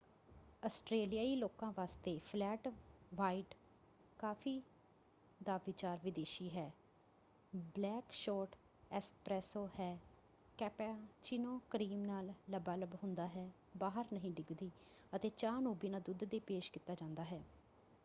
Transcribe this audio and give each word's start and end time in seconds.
ਆਸਟਰੇਲੀਆਈ 0.63 1.35
ਲੋਕਾਂ 1.35 1.71
ਵਾਸਤੇ 1.77 2.17
'flat 2.25 2.67
white' 3.11 3.53
coffee 4.19 4.61
ਦਾ 5.41 5.57
ਵਿਚਾਰ 5.57 5.99
ਵਿਦੇਸ਼ੀ 6.03 6.49
ਹੈ। 6.49 6.71
ਬਲੈਕ 7.75 8.11
ਸ਼ੋਰਟ 8.11 8.55
'ਐਸਪ੍ਰੈਸੋ' 8.91 9.67
ਹੈ 9.79 9.97
ਕੈਪਾਚੀਨੋ 10.57 11.59
ਕ੍ਰੀਮ 11.69 12.05
ਨਾਲ 12.05 12.33
ਲਬਾਲਬ 12.51 12.95
ਹੁੰਦਾ 13.03 13.27
ਹੈ 13.27 13.49
ਬਾਹਰ 13.77 14.05
ਨਹੀਂ 14.13 14.31
ਡਿੱਗਦੀ 14.31 14.71
ਅਤੇ 15.13 15.29
ਚਾਹ 15.29 15.61
ਨੂੰ 15.61 15.77
ਬਿਨਾਂ 15.77 15.99
ਦੁੱਧ 15.99 16.23
ਦੇ 16.23 16.39
ਪੇਸ਼ 16.39 16.71
ਕੀਤਾ 16.71 16.95
ਜਾਂਦਾ 16.95 17.23
ਹੈ। 17.23 17.41